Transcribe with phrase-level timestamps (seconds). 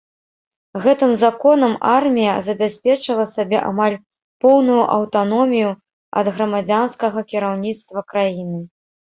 [0.83, 3.97] Гэтым законам армія забяспечыла сабе амаль
[4.47, 5.69] поўную аўтаномію
[6.23, 8.59] ад грамадзянскага кіраўніцтва краіны.